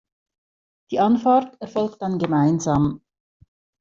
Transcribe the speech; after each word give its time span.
Die 0.89 0.99
Anfahrt 0.99 1.61
erfolgt 1.61 2.01
dann 2.01 2.17
gemeinsam. 2.17 3.01